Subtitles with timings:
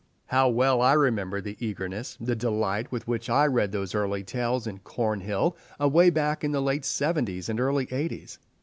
[0.29, 4.65] How well I remember the eagerness, the delight with which I read those early tales
[4.65, 8.39] in "Cornhill" away back in the late seventies and early eighties.